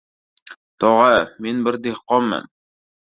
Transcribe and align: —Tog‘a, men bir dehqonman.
—Tog‘a, 0.83 1.19
men 1.47 1.59
bir 1.67 1.77
dehqonman. 1.89 2.49